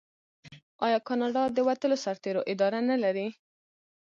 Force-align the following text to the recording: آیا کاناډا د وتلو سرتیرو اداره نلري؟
آیا 0.85 0.99
کاناډا 1.07 1.43
د 1.47 1.57
وتلو 1.67 1.97
سرتیرو 2.05 2.41
اداره 2.51 2.79
نلري؟ 2.89 3.27